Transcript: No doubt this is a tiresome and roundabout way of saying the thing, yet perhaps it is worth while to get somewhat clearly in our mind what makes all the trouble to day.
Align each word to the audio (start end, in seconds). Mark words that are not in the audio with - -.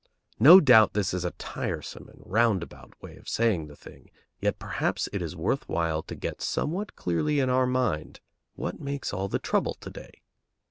No 0.39 0.59
doubt 0.59 0.93
this 0.93 1.13
is 1.13 1.23
a 1.23 1.29
tiresome 1.37 2.09
and 2.09 2.23
roundabout 2.25 2.99
way 3.03 3.17
of 3.17 3.29
saying 3.29 3.67
the 3.67 3.75
thing, 3.75 4.09
yet 4.39 4.57
perhaps 4.57 5.07
it 5.13 5.21
is 5.21 5.35
worth 5.35 5.69
while 5.69 6.01
to 6.01 6.15
get 6.15 6.41
somewhat 6.41 6.95
clearly 6.95 7.39
in 7.39 7.51
our 7.51 7.67
mind 7.67 8.19
what 8.55 8.81
makes 8.81 9.13
all 9.13 9.27
the 9.27 9.37
trouble 9.37 9.75
to 9.75 9.91
day. 9.91 10.23